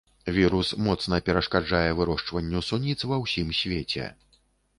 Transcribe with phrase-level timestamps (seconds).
[0.35, 4.09] Вірус моцна перашкаджае вырошчванню суніц ва ўсім свеце.